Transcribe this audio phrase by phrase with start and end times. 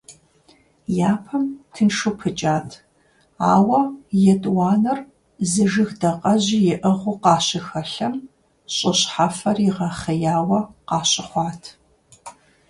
[1.11, 1.43] Япэм
[1.73, 2.69] тыншу пыкӀат,
[3.51, 3.81] ауэ
[4.33, 4.99] етӀуанэр
[5.51, 8.15] зы жыг дакъэжьи иӀыгъыу къащыхэлъэм,
[8.75, 11.63] щӀы щхьэфэр игъэхъеяуэ къащыхъуат.